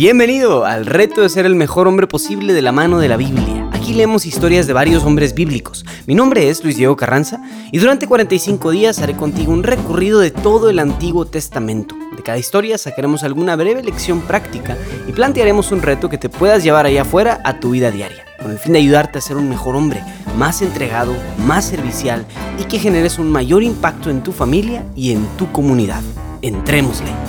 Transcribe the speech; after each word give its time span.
Bienvenido 0.00 0.64
al 0.64 0.86
reto 0.86 1.22
de 1.22 1.28
ser 1.28 1.44
el 1.44 1.56
mejor 1.56 1.88
hombre 1.88 2.06
posible 2.06 2.52
de 2.52 2.62
la 2.62 2.70
mano 2.70 3.00
de 3.00 3.08
la 3.08 3.16
Biblia. 3.16 3.68
Aquí 3.72 3.94
leemos 3.94 4.26
historias 4.26 4.68
de 4.68 4.72
varios 4.72 5.02
hombres 5.02 5.34
bíblicos. 5.34 5.84
Mi 6.06 6.14
nombre 6.14 6.48
es 6.48 6.62
Luis 6.62 6.76
Diego 6.76 6.94
Carranza 6.94 7.42
y 7.72 7.78
durante 7.78 8.06
45 8.06 8.70
días 8.70 9.00
haré 9.00 9.16
contigo 9.16 9.52
un 9.52 9.64
recorrido 9.64 10.20
de 10.20 10.30
todo 10.30 10.70
el 10.70 10.78
Antiguo 10.78 11.24
Testamento. 11.24 11.96
De 12.16 12.22
cada 12.22 12.38
historia 12.38 12.78
sacaremos 12.78 13.24
alguna 13.24 13.56
breve 13.56 13.82
lección 13.82 14.20
práctica 14.20 14.76
y 15.08 15.10
plantearemos 15.10 15.72
un 15.72 15.82
reto 15.82 16.08
que 16.08 16.16
te 16.16 16.28
puedas 16.28 16.62
llevar 16.62 16.86
allá 16.86 17.02
afuera 17.02 17.40
a 17.42 17.58
tu 17.58 17.70
vida 17.70 17.90
diaria, 17.90 18.24
con 18.40 18.52
el 18.52 18.58
fin 18.60 18.74
de 18.74 18.78
ayudarte 18.78 19.18
a 19.18 19.20
ser 19.20 19.36
un 19.36 19.48
mejor 19.48 19.74
hombre, 19.74 20.04
más 20.36 20.62
entregado, 20.62 21.12
más 21.44 21.64
servicial 21.64 22.24
y 22.56 22.66
que 22.66 22.78
generes 22.78 23.18
un 23.18 23.32
mayor 23.32 23.64
impacto 23.64 24.10
en 24.10 24.22
tu 24.22 24.30
familia 24.30 24.86
y 24.94 25.10
en 25.10 25.26
tu 25.36 25.50
comunidad. 25.50 26.02
Entrémosle. 26.40 27.27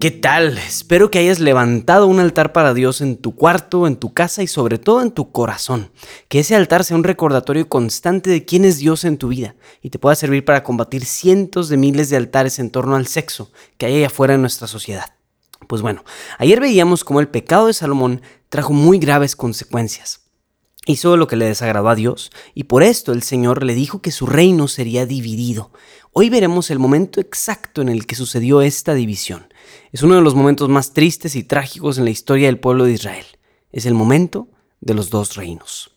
¿Qué 0.00 0.10
tal? 0.10 0.56
Espero 0.56 1.10
que 1.10 1.18
hayas 1.18 1.40
levantado 1.40 2.06
un 2.06 2.20
altar 2.20 2.54
para 2.54 2.72
Dios 2.72 3.02
en 3.02 3.18
tu 3.18 3.34
cuarto, 3.34 3.86
en 3.86 3.96
tu 3.96 4.14
casa 4.14 4.42
y 4.42 4.46
sobre 4.46 4.78
todo 4.78 5.02
en 5.02 5.10
tu 5.10 5.30
corazón. 5.30 5.90
Que 6.28 6.38
ese 6.38 6.56
altar 6.56 6.84
sea 6.84 6.96
un 6.96 7.04
recordatorio 7.04 7.68
constante 7.68 8.30
de 8.30 8.46
quién 8.46 8.64
es 8.64 8.78
Dios 8.78 9.04
en 9.04 9.18
tu 9.18 9.28
vida 9.28 9.56
y 9.82 9.90
te 9.90 9.98
pueda 9.98 10.14
servir 10.14 10.42
para 10.42 10.62
combatir 10.62 11.04
cientos 11.04 11.68
de 11.68 11.76
miles 11.76 12.08
de 12.08 12.16
altares 12.16 12.58
en 12.58 12.70
torno 12.70 12.96
al 12.96 13.08
sexo 13.08 13.52
que 13.76 13.84
hay 13.84 13.96
allá 13.96 14.06
afuera 14.06 14.32
en 14.32 14.40
nuestra 14.40 14.68
sociedad. 14.68 15.16
Pues 15.68 15.82
bueno, 15.82 16.02
ayer 16.38 16.60
veíamos 16.60 17.04
cómo 17.04 17.20
el 17.20 17.28
pecado 17.28 17.66
de 17.66 17.74
Salomón 17.74 18.22
trajo 18.48 18.72
muy 18.72 18.98
graves 18.98 19.36
consecuencias. 19.36 20.22
Hizo 20.86 21.18
lo 21.18 21.26
que 21.26 21.36
le 21.36 21.44
desagradó 21.44 21.90
a 21.90 21.94
Dios 21.94 22.32
y 22.54 22.64
por 22.64 22.82
esto 22.82 23.12
el 23.12 23.22
Señor 23.22 23.64
le 23.64 23.74
dijo 23.74 24.00
que 24.00 24.12
su 24.12 24.24
reino 24.24 24.66
sería 24.66 25.04
dividido. 25.04 25.72
Hoy 26.12 26.30
veremos 26.30 26.70
el 26.70 26.78
momento 26.78 27.20
exacto 27.20 27.82
en 27.82 27.90
el 27.90 28.06
que 28.06 28.14
sucedió 28.14 28.62
esta 28.62 28.94
división. 28.94 29.49
Es 29.92 30.02
uno 30.02 30.14
de 30.14 30.20
los 30.20 30.34
momentos 30.34 30.68
más 30.68 30.92
tristes 30.92 31.36
y 31.36 31.44
trágicos 31.44 31.98
en 31.98 32.04
la 32.04 32.10
historia 32.10 32.46
del 32.46 32.58
pueblo 32.58 32.84
de 32.84 32.92
Israel. 32.92 33.26
Es 33.72 33.86
el 33.86 33.94
momento 33.94 34.48
de 34.80 34.94
los 34.94 35.10
dos 35.10 35.36
reinos. 35.36 35.96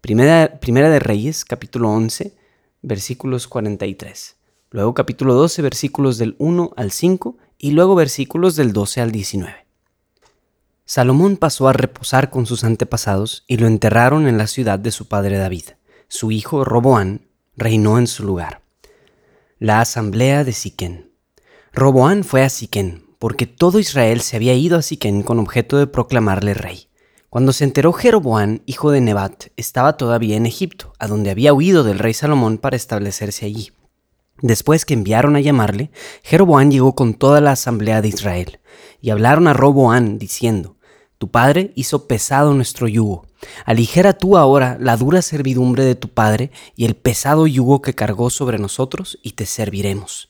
Primera, 0.00 0.60
primera 0.60 0.90
de 0.90 1.00
Reyes, 1.00 1.44
capítulo 1.44 1.90
11, 1.90 2.36
versículos 2.82 3.48
43. 3.48 4.36
Luego 4.70 4.94
capítulo 4.94 5.34
12, 5.34 5.62
versículos 5.62 6.18
del 6.18 6.36
1 6.38 6.72
al 6.76 6.92
5 6.92 7.36
y 7.58 7.72
luego 7.72 7.94
versículos 7.94 8.54
del 8.56 8.72
12 8.72 9.00
al 9.00 9.12
19. 9.12 9.66
Salomón 10.84 11.36
pasó 11.36 11.68
a 11.68 11.72
reposar 11.72 12.30
con 12.30 12.46
sus 12.46 12.64
antepasados 12.64 13.44
y 13.46 13.58
lo 13.58 13.66
enterraron 13.66 14.26
en 14.26 14.38
la 14.38 14.46
ciudad 14.46 14.78
de 14.78 14.90
su 14.90 15.06
padre 15.08 15.36
David. 15.36 15.64
Su 16.08 16.30
hijo 16.30 16.64
Roboán 16.64 17.28
reinó 17.56 17.98
en 17.98 18.06
su 18.06 18.24
lugar. 18.24 18.62
La 19.58 19.80
asamblea 19.80 20.44
de 20.44 20.52
Siquén. 20.52 21.07
Roboán 21.78 22.24
fue 22.24 22.42
a 22.42 22.48
Siquén, 22.48 23.04
porque 23.20 23.46
todo 23.46 23.78
Israel 23.78 24.20
se 24.20 24.34
había 24.34 24.52
ido 24.54 24.76
a 24.76 24.82
Siquén 24.82 25.22
con 25.22 25.38
objeto 25.38 25.78
de 25.78 25.86
proclamarle 25.86 26.52
rey. 26.52 26.88
Cuando 27.30 27.52
se 27.52 27.62
enteró 27.62 27.92
Jeroboán, 27.92 28.62
hijo 28.66 28.90
de 28.90 29.00
Nebat, 29.00 29.44
estaba 29.56 29.96
todavía 29.96 30.36
en 30.36 30.46
Egipto, 30.46 30.92
a 30.98 31.06
donde 31.06 31.30
había 31.30 31.54
huido 31.54 31.84
del 31.84 32.00
rey 32.00 32.14
Salomón 32.14 32.58
para 32.58 32.74
establecerse 32.74 33.46
allí. 33.46 33.70
Después 34.42 34.84
que 34.84 34.94
enviaron 34.94 35.36
a 35.36 35.40
llamarle, 35.40 35.92
Jeroboán 36.24 36.72
llegó 36.72 36.96
con 36.96 37.14
toda 37.14 37.40
la 37.40 37.52
asamblea 37.52 38.02
de 38.02 38.08
Israel, 38.08 38.58
y 39.00 39.10
hablaron 39.10 39.46
a 39.46 39.52
Roboán, 39.52 40.18
diciendo, 40.18 40.74
Tu 41.18 41.30
padre 41.30 41.70
hizo 41.76 42.08
pesado 42.08 42.54
nuestro 42.54 42.88
yugo. 42.88 43.26
Aligera 43.64 44.14
tú 44.14 44.36
ahora 44.36 44.78
la 44.80 44.96
dura 44.96 45.22
servidumbre 45.22 45.84
de 45.84 45.94
tu 45.94 46.08
padre 46.08 46.50
y 46.74 46.86
el 46.86 46.96
pesado 46.96 47.46
yugo 47.46 47.82
que 47.82 47.94
cargó 47.94 48.30
sobre 48.30 48.58
nosotros, 48.58 49.20
y 49.22 49.34
te 49.34 49.46
serviremos. 49.46 50.28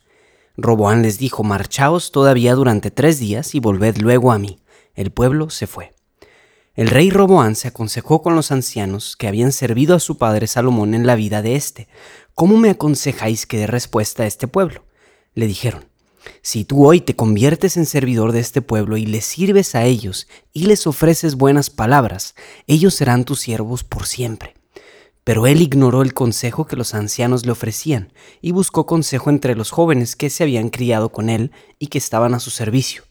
Roboán 0.61 1.03
les 1.03 1.19
dijo, 1.19 1.45
Marchaos 1.45 2.11
todavía 2.11 2.57
durante 2.57 2.91
tres 2.91 3.21
días 3.21 3.55
y 3.55 3.61
volved 3.61 3.99
luego 3.99 4.33
a 4.33 4.41
mí. 4.41 4.59
El 4.97 5.13
pueblo 5.13 5.51
se 5.51 5.69
fue. 5.69 5.95
El 6.75 6.89
rey 6.89 7.11
Roboán 7.11 7.55
se 7.55 7.69
aconsejó 7.69 8.23
con 8.23 8.35
los 8.35 8.51
ancianos 8.51 9.15
que 9.17 9.29
habían 9.29 9.53
servido 9.53 9.95
a 9.95 10.01
su 10.01 10.19
padre 10.19 10.49
Salomón 10.49 10.95
en 10.95 11.07
la 11.07 11.15
vida 11.15 11.43
de 11.43 11.55
éste. 11.55 11.87
¿Cómo 12.35 12.57
me 12.57 12.71
aconsejáis 12.71 13.47
que 13.47 13.59
dé 13.59 13.69
respuesta 13.69 14.25
a 14.25 14.27
este 14.27 14.49
pueblo? 14.49 14.85
Le 15.35 15.47
dijeron, 15.47 15.85
si 16.43 16.65
tú 16.65 16.85
hoy 16.85 17.01
te 17.01 17.15
conviertes 17.15 17.77
en 17.77 17.87
servidor 17.87 18.33
de 18.33 18.41
este 18.41 18.61
pueblo 18.61 18.97
y 18.97 19.07
les 19.07 19.25
sirves 19.25 19.77
a 19.77 19.85
ellos 19.85 20.27
y 20.53 20.67
les 20.67 20.89
ofreces 20.89 21.37
buenas 21.37 21.71
palabras, 21.71 22.35
ellos 22.67 22.95
serán 22.95 23.25
tus 23.25 23.39
siervos 23.39 23.85
por 23.85 24.07
siempre. 24.07 24.58
Pero 25.29 25.47
él 25.47 25.61
ignoró 25.61 26.01
el 26.01 26.15
consejo 26.15 26.67
que 26.67 26.75
los 26.75 26.95
ancianos 26.95 27.45
le 27.45 27.53
ofrecían 27.53 28.15
y 28.41 28.53
buscó 28.53 28.87
consejo 28.87 29.29
entre 29.29 29.55
los 29.57 29.71
jóvenes 29.71 30.17
que 30.17 30.31
se 30.31 30.43
habían 30.43 30.71
criado 30.71 31.11
con 31.11 31.29
él 31.29 31.53
y 31.79 31.89
que 31.89 31.99
estaban 31.99 32.33
a 32.33 32.41
su 32.41 32.49
servicio. 32.49 33.03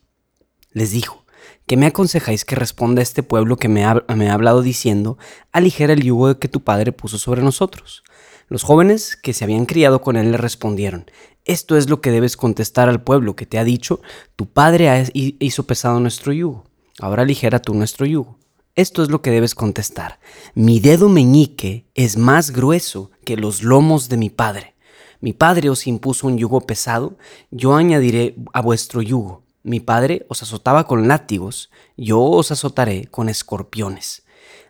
Les 0.72 0.90
dijo, 0.90 1.26
¿qué 1.68 1.78
me 1.78 1.86
aconsejáis 1.86 2.44
que 2.44 2.56
responda 2.56 3.02
a 3.02 3.04
este 3.04 3.22
pueblo 3.22 3.58
que 3.58 3.68
me 3.68 3.86
ha, 3.86 4.04
me 4.16 4.32
ha 4.32 4.34
hablado 4.34 4.64
diciendo, 4.64 5.20
aligera 5.52 5.94
el 5.94 6.02
yugo 6.02 6.40
que 6.40 6.48
tu 6.48 6.62
padre 6.62 6.92
puso 6.92 7.20
sobre 7.20 7.44
nosotros? 7.44 8.04
Los 8.48 8.64
jóvenes 8.64 9.16
que 9.16 9.34
se 9.34 9.44
habían 9.44 9.68
criado 9.68 10.02
con 10.02 10.16
él 10.16 10.32
le 10.32 10.38
respondieron, 10.38 11.06
esto 11.46 11.78
es 11.78 11.88
lo 11.88 12.02
que 12.02 12.10
debes 12.10 12.36
contestar 12.36 12.90
al 12.90 13.04
pueblo 13.04 13.36
que 13.36 13.46
te 13.46 13.60
ha 13.60 13.64
dicho, 13.64 14.02
tu 14.36 14.48
padre 14.48 15.04
hizo 15.14 15.68
pesado 15.68 16.00
nuestro 16.00 16.34
yugo, 16.34 16.64
ahora 17.00 17.22
aligera 17.22 17.60
tú 17.60 17.76
nuestro 17.76 18.08
yugo. 18.08 18.40
Esto 18.78 19.02
es 19.02 19.10
lo 19.10 19.24
que 19.24 19.32
debes 19.32 19.56
contestar. 19.56 20.20
Mi 20.54 20.80
dedo 20.80 21.10
meñique 21.10 21.88
es 21.96 22.16
más 22.16 22.52
grueso 22.52 23.10
que 23.26 23.36
los 23.36 23.64
lomos 23.64 24.08
de 24.08 24.18
mi 24.18 24.30
padre. 24.30 24.76
Mi 25.20 25.34
padre 25.34 25.72
os 25.72 25.88
impuso 25.88 26.28
un 26.28 26.38
yugo 26.38 26.62
pesado, 26.62 27.18
yo 27.50 27.74
añadiré 27.74 28.36
a 28.54 28.62
vuestro 28.62 29.02
yugo. 29.02 29.42
Mi 29.64 29.80
padre 29.80 30.28
os 30.30 30.44
azotaba 30.44 30.86
con 30.86 31.08
látigos, 31.08 31.72
yo 31.98 32.22
os 32.22 32.52
azotaré 32.52 33.08
con 33.08 33.30
escorpiones. 33.30 34.22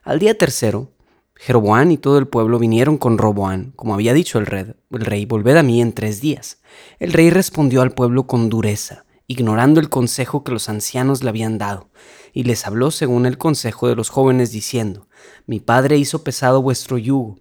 Al 0.03 0.19
día 0.19 0.37
tercero, 0.37 0.93
Jeroboán 1.35 1.91
y 1.91 1.97
todo 1.97 2.17
el 2.17 2.29
pueblo 2.29 2.59
vinieron 2.59 2.97
con 2.97 3.17
Roboán, 3.17 3.73
como 3.75 3.93
había 3.93 4.13
dicho 4.13 4.39
el 4.39 4.45
rey, 4.45 4.73
el 4.89 5.01
rey, 5.01 5.25
volved 5.25 5.57
a 5.57 5.63
mí 5.63 5.81
en 5.81 5.91
tres 5.91 6.21
días. 6.21 6.59
El 6.99 7.11
rey 7.11 7.29
respondió 7.29 7.81
al 7.81 7.91
pueblo 7.91 8.25
con 8.25 8.47
dureza 8.47 9.03
ignorando 9.27 9.79
el 9.79 9.89
consejo 9.89 10.43
que 10.43 10.53
los 10.53 10.69
ancianos 10.69 11.23
le 11.23 11.29
habían 11.29 11.57
dado, 11.57 11.89
y 12.33 12.43
les 12.43 12.65
habló 12.65 12.91
según 12.91 13.25
el 13.25 13.37
consejo 13.37 13.87
de 13.87 13.95
los 13.95 14.09
jóvenes, 14.09 14.51
diciendo, 14.51 15.07
Mi 15.45 15.59
padre 15.59 15.97
hizo 15.97 16.23
pesado 16.23 16.61
vuestro 16.61 16.97
yugo, 16.97 17.37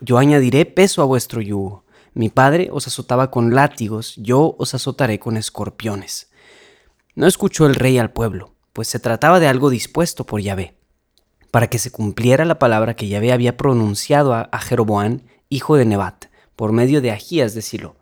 yo 0.00 0.18
añadiré 0.18 0.66
peso 0.66 1.02
a 1.02 1.06
vuestro 1.06 1.40
yugo. 1.40 1.84
Mi 2.14 2.28
padre 2.28 2.70
os 2.72 2.86
azotaba 2.86 3.30
con 3.30 3.54
látigos, 3.54 4.14
yo 4.16 4.56
os 4.58 4.74
azotaré 4.74 5.18
con 5.18 5.36
escorpiones. 5.36 6.30
No 7.14 7.26
escuchó 7.26 7.66
el 7.66 7.74
rey 7.74 7.98
al 7.98 8.10
pueblo, 8.10 8.54
pues 8.72 8.88
se 8.88 8.98
trataba 8.98 9.40
de 9.40 9.46
algo 9.46 9.70
dispuesto 9.70 10.24
por 10.24 10.40
Yahvé, 10.40 10.74
para 11.50 11.68
que 11.68 11.78
se 11.78 11.90
cumpliera 11.90 12.44
la 12.44 12.58
palabra 12.58 12.96
que 12.96 13.08
Yahvé 13.08 13.32
había 13.32 13.56
pronunciado 13.56 14.34
a, 14.34 14.58
Jeroboán, 14.58 15.22
hijo 15.48 15.76
de 15.76 15.84
Nebat, 15.84 16.26
por 16.56 16.72
medio 16.72 17.00
de 17.00 17.10
Agías 17.10 17.54
de 17.54 17.62
Silo. 17.62 17.96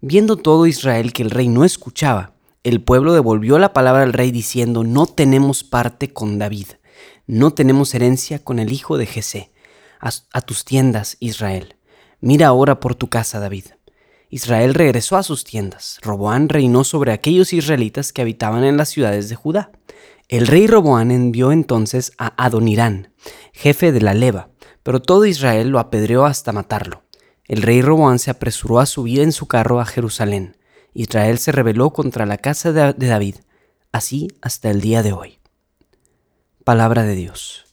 Viendo 0.00 0.36
todo 0.36 0.66
Israel 0.66 1.12
que 1.12 1.22
el 1.22 1.30
rey 1.30 1.48
no 1.48 1.64
escuchaba, 1.64 2.34
el 2.62 2.82
pueblo 2.82 3.14
devolvió 3.14 3.58
la 3.58 3.72
palabra 3.72 4.02
al 4.02 4.12
rey 4.12 4.30
diciendo, 4.30 4.84
no 4.84 5.06
tenemos 5.06 5.64
parte 5.64 6.12
con 6.12 6.38
David, 6.38 6.66
no 7.26 7.52
tenemos 7.52 7.94
herencia 7.94 8.38
con 8.44 8.58
el 8.58 8.72
hijo 8.72 8.98
de 8.98 9.06
Jesé. 9.06 9.50
A, 10.02 10.40
tus 10.40 10.64
tiendas, 10.64 11.18
Israel. 11.20 11.76
Mira 12.20 12.46
ahora 12.46 12.80
por 12.80 12.94
tu 12.94 13.08
casa, 13.08 13.38
David. 13.38 13.66
Israel 14.30 14.72
regresó 14.72 15.18
a 15.18 15.22
sus 15.22 15.44
tiendas. 15.44 15.98
Roboán 16.00 16.48
reinó 16.48 16.84
sobre 16.84 17.12
aquellos 17.12 17.52
israelitas 17.52 18.12
que 18.12 18.22
habitaban 18.22 18.64
en 18.64 18.78
las 18.78 18.88
ciudades 18.88 19.28
de 19.28 19.36
Judá. 19.36 19.72
El 20.28 20.46
rey 20.46 20.66
Roboán 20.66 21.10
envió 21.10 21.52
entonces 21.52 22.12
a 22.16 22.32
Adonirán, 22.42 23.12
jefe 23.52 23.92
de 23.92 24.00
la 24.00 24.14
leva, 24.14 24.48
pero 24.82 25.02
todo 25.02 25.26
Israel 25.26 25.68
lo 25.68 25.80
apedreó 25.80 26.24
hasta 26.24 26.52
matarlo. 26.52 27.02
El 27.44 27.60
rey 27.60 27.82
Roboán 27.82 28.18
se 28.18 28.30
apresuró 28.30 28.80
a 28.80 28.86
subir 28.86 29.20
en 29.20 29.32
su 29.32 29.46
carro 29.46 29.80
a 29.80 29.84
Jerusalén. 29.84 30.56
Israel 30.94 31.38
se 31.38 31.52
rebeló 31.52 31.90
contra 31.90 32.26
la 32.26 32.38
casa 32.38 32.72
de 32.72 33.06
David, 33.06 33.36
así 33.92 34.28
hasta 34.42 34.70
el 34.70 34.80
día 34.80 35.02
de 35.02 35.12
hoy. 35.12 35.38
Palabra 36.64 37.04
de 37.04 37.14
Dios. 37.14 37.69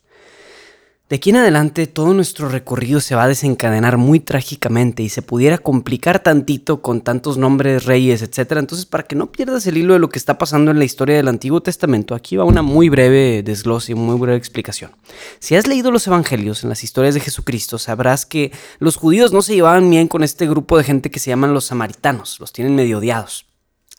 De 1.10 1.16
aquí 1.16 1.30
en 1.30 1.38
adelante 1.38 1.88
todo 1.88 2.14
nuestro 2.14 2.50
recorrido 2.50 3.00
se 3.00 3.16
va 3.16 3.24
a 3.24 3.28
desencadenar 3.30 3.96
muy 3.96 4.20
trágicamente 4.20 5.04
y 5.04 5.10
se 5.10 5.22
pudiera 5.22 5.58
complicar 5.58 6.20
tantito 6.22 6.82
con 6.82 7.00
tantos 7.00 7.38
nombres, 7.38 7.86
reyes, 7.86 8.22
etc. 8.22 8.58
Entonces, 8.58 8.86
para 8.86 9.04
que 9.04 9.16
no 9.16 9.32
pierdas 9.32 9.66
el 9.68 9.78
hilo 9.78 9.94
de 9.94 10.00
lo 10.00 10.10
que 10.10 10.20
está 10.20 10.38
pasando 10.38 10.70
en 10.70 10.80
la 10.80 10.84
historia 10.84 11.16
del 11.16 11.30
Antiguo 11.30 11.62
Testamento, 11.62 12.14
aquí 12.14 12.36
va 12.36 12.44
una 12.44 12.62
muy 12.62 12.90
breve 12.90 13.42
desglose 13.42 13.94
y 13.94 13.96
muy 13.96 14.20
breve 14.20 14.38
explicación. 14.38 14.92
Si 15.40 15.56
has 15.56 15.66
leído 15.66 15.92
los 15.92 16.06
evangelios 16.08 16.64
en 16.64 16.70
las 16.70 16.84
historias 16.84 17.14
de 17.14 17.22
Jesucristo, 17.22 17.78
sabrás 17.78 18.26
que 18.26 18.52
los 18.80 18.98
judíos 18.98 19.32
no 19.32 19.42
se 19.42 19.56
llevaban 19.56 19.90
bien 19.90 20.10
con 20.10 20.24
este 20.24 20.46
grupo 20.46 20.78
de 20.78 20.84
gente 20.84 21.10
que 21.10 21.20
se 21.20 21.30
llaman 21.30 21.54
los 21.54 21.68
samaritanos, 21.68 22.38
los 22.42 22.52
tienen 22.52 22.76
medio 22.76 22.98
odiados. 22.98 23.47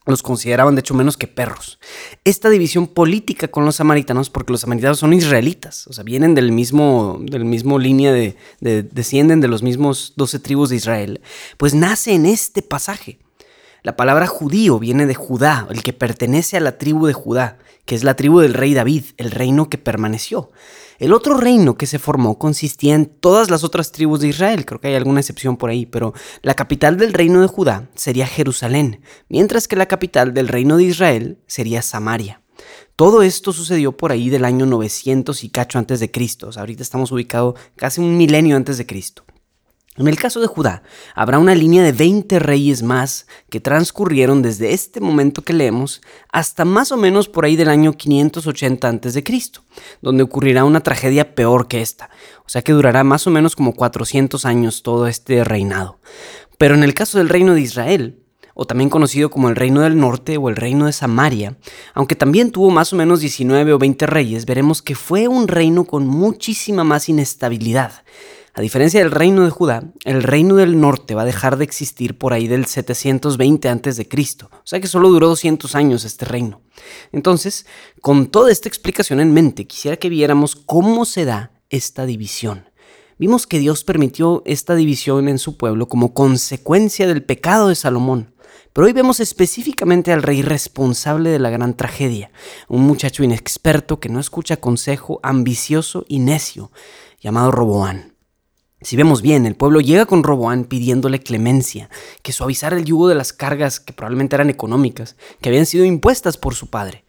Los 0.08 0.22
consideraban 0.22 0.74
de 0.74 0.80
hecho 0.80 0.94
menos 0.94 1.16
que 1.16 1.26
perros. 1.26 1.78
Esta 2.24 2.50
división 2.50 2.86
política 2.86 3.48
con 3.48 3.64
los 3.64 3.76
samaritanos, 3.76 4.30
porque 4.30 4.52
los 4.52 4.62
samaritanos 4.62 4.98
son 4.98 5.12
israelitas, 5.12 5.86
o 5.86 5.92
sea, 5.92 6.04
vienen 6.04 6.34
del 6.34 6.50
mismo, 6.50 7.18
del 7.20 7.44
mismo 7.44 7.78
línea 7.78 8.12
de, 8.12 8.36
de 8.60 8.82
descienden 8.82 9.40
de 9.40 9.48
los 9.48 9.62
mismos 9.62 10.14
doce 10.16 10.38
tribus 10.38 10.70
de 10.70 10.76
Israel, 10.76 11.20
pues 11.56 11.74
nace 11.74 12.14
en 12.14 12.26
este 12.26 12.62
pasaje. 12.62 13.18
La 13.82 13.96
palabra 13.96 14.26
judío 14.26 14.78
viene 14.78 15.06
de 15.06 15.14
Judá, 15.14 15.68
el 15.70 15.82
que 15.82 15.92
pertenece 15.92 16.56
a 16.56 16.60
la 16.60 16.78
tribu 16.78 17.06
de 17.06 17.12
Judá, 17.12 17.58
que 17.84 17.94
es 17.94 18.02
la 18.02 18.16
tribu 18.16 18.40
del 18.40 18.54
rey 18.54 18.74
David, 18.74 19.04
el 19.18 19.30
reino 19.30 19.70
que 19.70 19.78
permaneció. 19.78 20.50
El 20.98 21.12
otro 21.12 21.36
reino 21.36 21.76
que 21.76 21.86
se 21.86 22.00
formó 22.00 22.38
consistía 22.38 22.96
en 22.96 23.06
todas 23.06 23.50
las 23.50 23.62
otras 23.62 23.92
tribus 23.92 24.18
de 24.18 24.28
Israel, 24.28 24.66
creo 24.66 24.80
que 24.80 24.88
hay 24.88 24.96
alguna 24.96 25.20
excepción 25.20 25.56
por 25.56 25.70
ahí, 25.70 25.86
pero 25.86 26.12
la 26.42 26.54
capital 26.54 26.96
del 26.96 27.12
reino 27.12 27.40
de 27.40 27.46
Judá 27.46 27.88
sería 27.94 28.26
Jerusalén, 28.26 29.00
mientras 29.28 29.68
que 29.68 29.76
la 29.76 29.86
capital 29.86 30.34
del 30.34 30.48
reino 30.48 30.76
de 30.76 30.84
Israel 30.84 31.38
sería 31.46 31.82
Samaria. 31.82 32.42
Todo 32.96 33.22
esto 33.22 33.52
sucedió 33.52 33.96
por 33.96 34.10
ahí 34.10 34.28
del 34.28 34.44
año 34.44 34.66
900 34.66 35.44
y 35.44 35.50
cacho 35.50 35.78
antes 35.78 36.00
de 36.00 36.10
Cristo. 36.10 36.50
ahorita 36.56 36.82
estamos 36.82 37.12
ubicados 37.12 37.54
casi 37.76 38.00
un 38.00 38.16
milenio 38.16 38.56
antes 38.56 38.76
de 38.76 38.86
Cristo. 38.86 39.22
En 39.98 40.06
el 40.06 40.16
caso 40.16 40.40
de 40.40 40.46
Judá, 40.46 40.84
habrá 41.16 41.40
una 41.40 41.56
línea 41.56 41.82
de 41.82 41.90
20 41.90 42.38
reyes 42.38 42.84
más 42.84 43.26
que 43.50 43.58
transcurrieron 43.58 44.42
desde 44.42 44.72
este 44.72 45.00
momento 45.00 45.42
que 45.42 45.52
leemos 45.52 46.00
hasta 46.30 46.64
más 46.64 46.92
o 46.92 46.96
menos 46.96 47.28
por 47.28 47.44
ahí 47.44 47.56
del 47.56 47.68
año 47.68 47.92
580 47.92 48.88
a.C., 48.88 49.24
donde 50.00 50.22
ocurrirá 50.22 50.64
una 50.64 50.84
tragedia 50.84 51.34
peor 51.34 51.66
que 51.66 51.80
esta, 51.80 52.10
o 52.46 52.48
sea 52.48 52.62
que 52.62 52.72
durará 52.72 53.02
más 53.02 53.26
o 53.26 53.30
menos 53.30 53.56
como 53.56 53.74
400 53.74 54.44
años 54.44 54.84
todo 54.84 55.08
este 55.08 55.42
reinado. 55.42 55.98
Pero 56.58 56.76
en 56.76 56.84
el 56.84 56.94
caso 56.94 57.18
del 57.18 57.28
reino 57.28 57.54
de 57.54 57.62
Israel, 57.62 58.22
o 58.54 58.66
también 58.66 58.90
conocido 58.90 59.30
como 59.30 59.48
el 59.48 59.56
Reino 59.56 59.80
del 59.80 59.98
Norte 59.98 60.36
o 60.36 60.48
el 60.48 60.56
Reino 60.56 60.86
de 60.86 60.92
Samaria, 60.92 61.56
aunque 61.94 62.14
también 62.14 62.52
tuvo 62.52 62.70
más 62.70 62.92
o 62.92 62.96
menos 62.96 63.20
19 63.20 63.72
o 63.72 63.78
20 63.78 64.06
reyes, 64.06 64.46
veremos 64.46 64.80
que 64.80 64.94
fue 64.94 65.26
un 65.26 65.48
reino 65.48 65.84
con 65.84 66.06
muchísima 66.06 66.84
más 66.84 67.08
inestabilidad 67.08 68.04
a 68.58 68.60
diferencia 68.60 68.98
del 68.98 69.12
reino 69.12 69.44
de 69.44 69.50
Judá, 69.50 69.84
el 70.02 70.20
reino 70.20 70.56
del 70.56 70.80
norte 70.80 71.14
va 71.14 71.22
a 71.22 71.24
dejar 71.24 71.58
de 71.58 71.64
existir 71.64 72.18
por 72.18 72.32
ahí 72.32 72.48
del 72.48 72.66
720 72.66 73.68
a.C., 73.68 74.08
o 74.42 74.60
sea 74.64 74.80
que 74.80 74.88
solo 74.88 75.10
duró 75.10 75.28
200 75.28 75.76
años 75.76 76.04
este 76.04 76.24
reino. 76.24 76.60
Entonces, 77.12 77.66
con 78.00 78.26
toda 78.26 78.50
esta 78.50 78.68
explicación 78.68 79.20
en 79.20 79.32
mente, 79.32 79.68
quisiera 79.68 79.96
que 79.96 80.08
viéramos 80.08 80.56
cómo 80.56 81.04
se 81.04 81.24
da 81.24 81.52
esta 81.70 82.04
división. 82.04 82.68
Vimos 83.16 83.46
que 83.46 83.60
Dios 83.60 83.84
permitió 83.84 84.42
esta 84.44 84.74
división 84.74 85.28
en 85.28 85.38
su 85.38 85.56
pueblo 85.56 85.86
como 85.86 86.12
consecuencia 86.12 87.06
del 87.06 87.22
pecado 87.22 87.68
de 87.68 87.76
Salomón. 87.76 88.34
Pero 88.72 88.88
hoy 88.88 88.92
vemos 88.92 89.20
específicamente 89.20 90.12
al 90.12 90.24
rey 90.24 90.42
responsable 90.42 91.30
de 91.30 91.38
la 91.38 91.50
gran 91.50 91.76
tragedia, 91.76 92.32
un 92.66 92.82
muchacho 92.82 93.22
inexperto 93.22 94.00
que 94.00 94.08
no 94.08 94.18
escucha 94.18 94.56
consejo, 94.56 95.20
ambicioso 95.22 96.04
y 96.08 96.18
necio, 96.18 96.72
llamado 97.20 97.52
Roboán. 97.52 98.17
Si 98.80 98.96
vemos 98.96 99.22
bien, 99.22 99.44
el 99.44 99.56
pueblo 99.56 99.80
llega 99.80 100.06
con 100.06 100.22
Roboán 100.22 100.64
pidiéndole 100.64 101.18
clemencia, 101.18 101.90
que 102.22 102.32
suavizara 102.32 102.76
el 102.76 102.84
yugo 102.84 103.08
de 103.08 103.16
las 103.16 103.32
cargas 103.32 103.80
que 103.80 103.92
probablemente 103.92 104.36
eran 104.36 104.50
económicas, 104.50 105.16
que 105.40 105.48
habían 105.48 105.66
sido 105.66 105.84
impuestas 105.84 106.36
por 106.36 106.54
su 106.54 106.68
padre. 106.70 107.04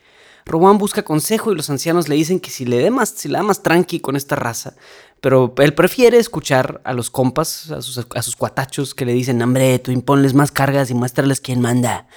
Roboán 0.48 0.80
busca 0.80 1.04
consejo 1.04 1.52
y 1.52 1.56
los 1.56 1.70
ancianos 1.70 2.10
le 2.10 2.16
dicen 2.16 2.40
que 2.40 2.50
si 2.50 2.66
le, 2.66 2.78
dé 2.78 2.90
más, 2.90 3.10
si 3.10 3.28
le 3.28 3.38
da 3.38 3.44
más 3.44 3.62
tranqui 3.62 4.00
con 4.00 4.16
esta 4.16 4.36
raza, 4.36 4.74
pero 5.22 5.54
él 5.58 5.76
prefiere 5.76 6.18
escuchar 6.18 6.82
a 6.86 6.94
los 6.94 7.12
compas, 7.12 7.70
a 7.70 7.84
sus, 7.84 8.36
cuatachos 8.36 8.96
que 8.96 9.06
le 9.06 9.14
dicen, 9.14 9.40
hombre, 9.44 9.78
tú 9.78 9.92
imponles 9.92 10.34
más 10.34 10.52
cargas 10.52 10.90
y 10.90 10.96
muéstrales 10.96 11.40
quién 11.40 11.62
manda. 11.62 12.08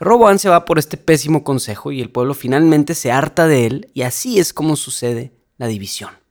Roboán 0.00 0.38
se 0.38 0.48
va 0.48 0.64
por 0.64 0.78
este 0.78 0.96
pésimo 0.96 1.44
consejo 1.44 1.92
y 1.92 2.00
el 2.00 2.10
pueblo 2.10 2.32
finalmente 2.32 2.94
se 2.94 3.12
harta 3.12 3.46
de 3.46 3.66
él 3.66 3.90
y 3.92 4.02
así 4.02 4.38
es 4.38 4.54
como 4.54 4.76
sucede 4.76 5.34
la 5.58 5.66
división. 5.66 6.21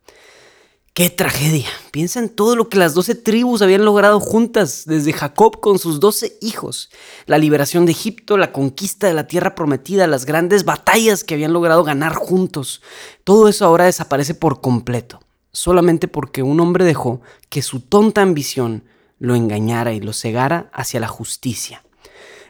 ¡Qué 0.94 1.10
tragedia! 1.10 1.70
Piensa 1.92 2.20
en 2.20 2.28
todo 2.28 2.58
lo 2.58 2.68
que 2.68 2.78
las 2.78 2.94
doce 2.94 3.16
tribus 3.16 3.62
habían 3.62 3.86
logrado 3.86 4.20
juntas, 4.20 4.84
desde 4.86 5.14
Jacob 5.14 5.62
con 5.62 5.80
sus 5.80 6.02
doce 6.02 6.38
hijos, 6.42 6.90
la 7.28 7.38
liberación 7.38 7.86
de 7.86 7.94
Egipto, 7.94 8.36
la 8.36 8.52
conquista 8.52 9.08
de 9.08 9.14
la 9.14 9.26
tierra 9.26 9.56
prometida, 9.56 10.06
las 10.06 10.26
grandes 10.26 10.66
batallas 10.66 11.24
que 11.24 11.34
habían 11.34 11.54
logrado 11.54 11.86
ganar 11.86 12.14
juntos. 12.14 12.82
Todo 13.24 13.48
eso 13.48 13.64
ahora 13.64 13.86
desaparece 13.86 14.34
por 14.34 14.60
completo, 14.60 15.22
solamente 15.54 16.10
porque 16.10 16.44
un 16.44 16.60
hombre 16.60 16.84
dejó 16.84 17.22
que 17.48 17.62
su 17.62 17.80
tonta 17.80 18.22
ambición 18.22 18.84
lo 19.18 19.36
engañara 19.36 19.94
y 19.94 20.02
lo 20.02 20.12
cegara 20.12 20.70
hacia 20.74 21.00
la 21.00 21.08
justicia. 21.08 21.86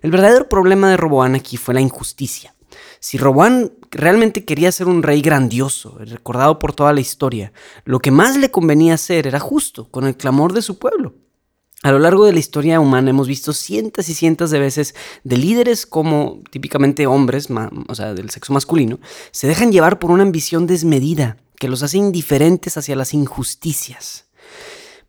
El 0.02 0.10
verdadero 0.10 0.50
problema 0.50 0.90
de 0.90 0.98
Roboán 0.98 1.36
aquí 1.36 1.58
fue 1.58 1.76
la 1.76 1.82
injusticia. 1.82 2.56
Si 3.00 3.20
Roboán 3.20 3.72
realmente 3.92 4.46
quería 4.46 4.72
ser 4.72 4.88
un 4.88 5.04
rey 5.04 5.22
grandioso, 5.22 5.98
recordado 6.00 6.58
por 6.60 6.74
toda 6.74 6.94
la 6.94 7.02
historia, 7.02 7.54
lo 7.86 8.00
que 8.00 8.12
más 8.12 8.38
le 8.38 8.50
convenía 8.52 8.96
hacer 8.96 9.28
era 9.28 9.40
justo, 9.40 9.90
con 9.90 10.06
el 10.06 10.16
clamor 10.16 10.54
de 10.54 10.62
su 10.62 10.80
pueblo. 10.80 11.14
A 11.84 11.92
lo 11.92 11.98
largo 11.98 12.26
de 12.26 12.34
la 12.34 12.40
historia 12.40 12.80
humana 12.80 13.10
hemos 13.10 13.28
visto 13.28 13.54
cientos 13.54 14.08
y 14.08 14.14
cientos 14.14 14.52
de 14.52 14.60
veces 14.60 14.94
de 15.24 15.38
líderes 15.38 15.88
como 15.88 16.40
típicamente 16.52 17.08
hombres, 17.08 17.48
o 17.88 17.96
sea, 17.96 18.14
del 18.14 18.30
sexo 18.30 18.54
masculino, 18.54 19.00
se 19.32 19.48
dejan 19.48 19.72
llevar 19.72 19.98
por 19.98 20.12
una 20.12 20.22
ambición 20.22 20.68
desmedida 20.68 21.38
que 21.58 21.68
los 21.68 21.82
hace 21.82 21.98
indiferentes 21.98 22.78
hacia 22.78 22.96
las 22.96 23.16
injusticias. 23.16 24.26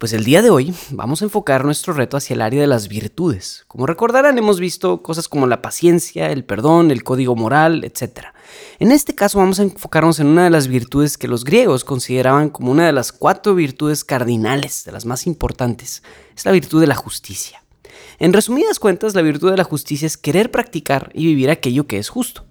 Pues 0.03 0.15
el 0.15 0.25
día 0.25 0.43
de 0.43 0.51
hoy 0.51 0.75
vamos 0.91 1.23
a 1.23 1.27
enfocar 1.27 1.65
nuestro 1.65 1.93
reto 1.93 2.17
hacia 2.17 2.35
el 2.35 2.41
área 2.41 2.61
de 2.61 2.67
las 2.67 2.89
virtudes. 2.89 3.63
Como 3.69 3.87
recordarán, 3.87 4.37
hemos 4.37 4.59
visto 4.59 5.01
cosas 5.01 5.29
como 5.29 5.47
la 5.47 5.63
paciencia, 5.63 6.33
el 6.33 6.45
perdón, 6.45 6.91
el 6.91 7.05
código 7.05 7.37
moral, 7.37 7.85
etc. 7.85 8.25
En 8.81 8.91
este 8.91 9.15
caso 9.15 9.39
vamos 9.39 9.61
a 9.61 9.63
enfocarnos 9.63 10.19
en 10.19 10.27
una 10.27 10.43
de 10.43 10.51
las 10.51 10.67
virtudes 10.67 11.17
que 11.17 11.29
los 11.29 11.45
griegos 11.45 11.85
consideraban 11.85 12.51
como 12.51 12.73
una 12.73 12.85
de 12.85 12.93
las 12.93 13.13
cuatro 13.13 13.55
virtudes 13.55 14.03
cardinales, 14.03 14.83
de 14.85 14.91
las 14.91 15.07
más 15.07 15.25
importantes. 15.29 16.03
Es 16.37 16.45
la 16.45 16.51
virtud 16.51 16.81
de 16.81 16.89
la 16.89 16.97
justicia. 16.97 17.63
En 18.19 18.33
resumidas 18.33 18.81
cuentas, 18.81 19.15
la 19.15 19.23
virtud 19.23 19.53
de 19.53 19.57
la 19.57 19.63
justicia 19.63 20.07
es 20.07 20.17
querer 20.17 20.51
practicar 20.51 21.13
y 21.15 21.27
vivir 21.27 21.49
aquello 21.49 21.87
que 21.87 21.99
es 21.99 22.09
justo. 22.09 22.45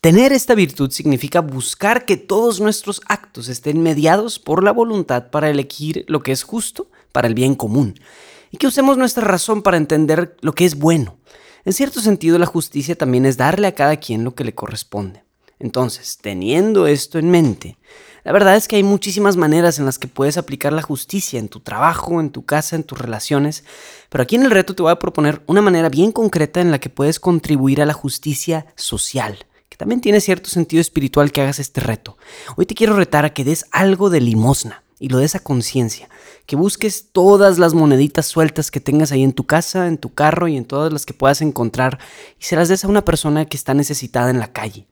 Tener 0.00 0.32
esta 0.32 0.54
virtud 0.54 0.90
significa 0.92 1.42
buscar 1.42 2.06
que 2.06 2.16
todos 2.16 2.58
nuestros 2.58 3.02
actos 3.04 3.48
estén 3.48 3.82
mediados 3.82 4.38
por 4.38 4.64
la 4.64 4.72
voluntad 4.72 5.28
para 5.28 5.50
elegir 5.50 6.06
lo 6.08 6.22
que 6.22 6.32
es 6.32 6.42
justo 6.42 6.88
para 7.12 7.28
el 7.28 7.34
bien 7.34 7.54
común 7.54 8.00
y 8.50 8.56
que 8.56 8.66
usemos 8.66 8.96
nuestra 8.96 9.26
razón 9.26 9.60
para 9.60 9.76
entender 9.76 10.36
lo 10.40 10.54
que 10.54 10.64
es 10.64 10.78
bueno. 10.78 11.18
En 11.66 11.74
cierto 11.74 12.00
sentido, 12.00 12.38
la 12.38 12.46
justicia 12.46 12.96
también 12.96 13.26
es 13.26 13.36
darle 13.36 13.66
a 13.66 13.74
cada 13.74 13.98
quien 13.98 14.24
lo 14.24 14.34
que 14.34 14.42
le 14.42 14.54
corresponde. 14.54 15.22
Entonces, 15.58 16.16
teniendo 16.18 16.86
esto 16.86 17.18
en 17.18 17.30
mente, 17.30 17.76
la 18.24 18.32
verdad 18.32 18.56
es 18.56 18.68
que 18.68 18.76
hay 18.76 18.82
muchísimas 18.82 19.36
maneras 19.36 19.78
en 19.78 19.84
las 19.84 19.98
que 19.98 20.08
puedes 20.08 20.38
aplicar 20.38 20.72
la 20.72 20.80
justicia 20.80 21.38
en 21.38 21.50
tu 21.50 21.60
trabajo, 21.60 22.20
en 22.20 22.30
tu 22.30 22.46
casa, 22.46 22.74
en 22.74 22.84
tus 22.84 22.98
relaciones, 22.98 23.64
pero 24.08 24.22
aquí 24.22 24.36
en 24.36 24.44
el 24.44 24.50
reto 24.50 24.74
te 24.74 24.82
voy 24.82 24.92
a 24.92 24.98
proponer 24.98 25.42
una 25.46 25.60
manera 25.60 25.90
bien 25.90 26.10
concreta 26.10 26.62
en 26.62 26.70
la 26.70 26.78
que 26.78 26.88
puedes 26.88 27.20
contribuir 27.20 27.82
a 27.82 27.86
la 27.86 27.92
justicia 27.92 28.64
social 28.76 29.44
también 29.80 30.02
tiene 30.02 30.20
cierto 30.20 30.50
sentido 30.50 30.82
espiritual 30.82 31.32
que 31.32 31.40
hagas 31.40 31.58
este 31.58 31.80
reto. 31.80 32.18
Hoy 32.58 32.66
te 32.66 32.74
quiero 32.74 32.96
retar 32.96 33.24
a 33.24 33.32
que 33.32 33.44
des 33.44 33.64
algo 33.70 34.10
de 34.10 34.20
limosna 34.20 34.84
y 34.98 35.08
lo 35.08 35.16
des 35.16 35.36
a 35.36 35.38
conciencia, 35.38 36.10
que 36.44 36.54
busques 36.54 37.06
todas 37.12 37.58
las 37.58 37.72
moneditas 37.72 38.26
sueltas 38.26 38.70
que 38.70 38.80
tengas 38.80 39.10
ahí 39.10 39.22
en 39.22 39.32
tu 39.32 39.46
casa, 39.46 39.86
en 39.86 39.96
tu 39.96 40.12
carro 40.12 40.48
y 40.48 40.58
en 40.58 40.66
todas 40.66 40.92
las 40.92 41.06
que 41.06 41.14
puedas 41.14 41.40
encontrar 41.40 41.98
y 42.38 42.44
se 42.44 42.56
las 42.56 42.68
des 42.68 42.84
a 42.84 42.88
una 42.88 43.06
persona 43.06 43.46
que 43.46 43.56
está 43.56 43.72
necesitada 43.72 44.28
en 44.28 44.38
la 44.38 44.52
calle. 44.52 44.86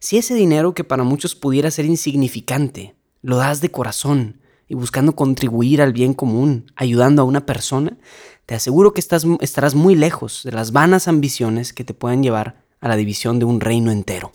Si 0.00 0.18
ese 0.18 0.34
dinero 0.34 0.74
que 0.74 0.84
para 0.84 1.02
muchos 1.02 1.34
pudiera 1.34 1.70
ser 1.70 1.86
insignificante, 1.86 2.94
lo 3.22 3.38
das 3.38 3.62
de 3.62 3.70
corazón 3.70 4.42
y 4.68 4.74
buscando 4.74 5.16
contribuir 5.16 5.80
al 5.80 5.94
bien 5.94 6.12
común, 6.12 6.70
ayudando 6.76 7.22
a 7.22 7.24
una 7.24 7.46
persona, 7.46 7.96
te 8.44 8.54
aseguro 8.54 8.92
que 8.92 9.00
estarás 9.00 9.74
muy 9.74 9.94
lejos 9.94 10.42
de 10.44 10.52
las 10.52 10.72
vanas 10.72 11.08
ambiciones 11.08 11.72
que 11.72 11.84
te 11.84 11.94
pueden 11.94 12.22
llevar 12.22 12.68
a 12.80 12.88
la 12.88 12.96
división 12.96 13.38
de 13.38 13.44
un 13.44 13.60
reino 13.60 13.90
entero. 13.90 14.32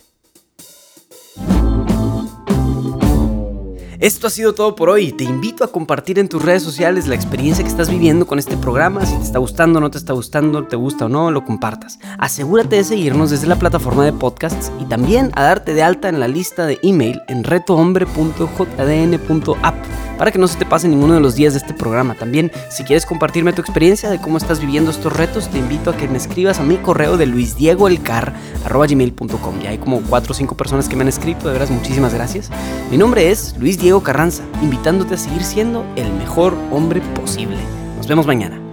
Esto 3.98 4.26
ha 4.26 4.30
sido 4.30 4.54
todo 4.54 4.76
por 4.76 4.90
hoy. 4.90 5.12
Te 5.12 5.24
invito 5.24 5.64
a 5.64 5.72
compartir 5.72 6.18
en 6.18 6.28
tus 6.28 6.42
redes 6.42 6.62
sociales 6.62 7.08
la 7.08 7.14
experiencia 7.14 7.64
que 7.64 7.70
estás 7.70 7.88
viviendo 7.88 8.26
con 8.26 8.38
este 8.38 8.56
programa. 8.56 9.06
Si 9.06 9.16
te 9.16 9.22
está 9.22 9.38
gustando, 9.38 9.80
no 9.80 9.90
te 9.90 9.98
está 9.98 10.12
gustando, 10.12 10.66
te 10.66 10.76
gusta 10.76 11.06
o 11.06 11.08
no, 11.08 11.30
lo 11.30 11.44
compartas. 11.44 11.98
Asegúrate 12.18 12.76
de 12.76 12.84
seguirnos 12.84 13.30
desde 13.30 13.46
la 13.46 13.56
plataforma 13.56 14.04
de 14.04 14.12
podcasts 14.12 14.70
y 14.80 14.84
también 14.84 15.32
a 15.34 15.44
darte 15.44 15.74
de 15.74 15.82
alta 15.82 16.08
en 16.08 16.20
la 16.20 16.28
lista 16.28 16.66
de 16.66 16.78
email 16.82 17.22
en 17.28 17.42
retohombre.jdn.app 17.42 20.05
para 20.18 20.30
que 20.30 20.38
no 20.38 20.46
se 20.48 20.58
te 20.58 20.66
pase 20.66 20.88
ninguno 20.88 21.14
de 21.14 21.20
los 21.20 21.34
días 21.34 21.54
de 21.54 21.60
este 21.60 21.72
programa. 21.74 22.14
También, 22.14 22.50
si 22.70 22.84
quieres 22.84 23.04
compartirme 23.06 23.52
tu 23.52 23.62
experiencia 23.62 24.10
de 24.10 24.20
cómo 24.20 24.38
estás 24.38 24.60
viviendo 24.60 24.90
estos 24.90 25.12
retos, 25.12 25.48
te 25.48 25.58
invito 25.58 25.90
a 25.90 25.96
que 25.96 26.08
me 26.08 26.18
escribas 26.18 26.58
a 26.58 26.62
mi 26.62 26.76
correo 26.76 27.16
de 27.16 27.26
luisdiegoelcar.gmail.com. 27.26 29.60
Ya 29.60 29.70
hay 29.70 29.78
como 29.78 30.02
4 30.02 30.32
o 30.32 30.34
5 30.34 30.56
personas 30.56 30.88
que 30.88 30.96
me 30.96 31.02
han 31.02 31.08
escrito, 31.08 31.46
de 31.48 31.54
veras, 31.54 31.70
muchísimas 31.70 32.14
gracias. 32.14 32.50
Mi 32.90 32.98
nombre 32.98 33.30
es 33.30 33.54
Luis 33.58 33.78
Diego 33.78 34.02
Carranza, 34.02 34.42
invitándote 34.62 35.14
a 35.14 35.18
seguir 35.18 35.44
siendo 35.44 35.86
el 35.96 36.12
mejor 36.12 36.56
hombre 36.70 37.00
posible. 37.14 37.58
Nos 37.96 38.06
vemos 38.06 38.26
mañana. 38.26 38.65